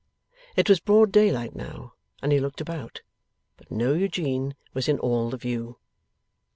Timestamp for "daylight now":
1.11-1.93